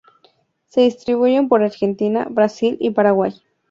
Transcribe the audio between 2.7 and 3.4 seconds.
y Paraguay.